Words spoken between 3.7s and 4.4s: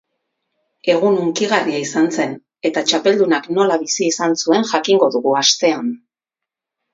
bizi izan